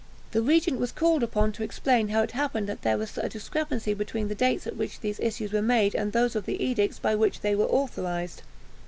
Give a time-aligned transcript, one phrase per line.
[0.31, 3.93] The regent was called upon to explain how it happened that there was a discrepancy
[3.93, 7.13] between the dates at which these issues were made and those of the edicts by
[7.13, 8.41] which they were authorised.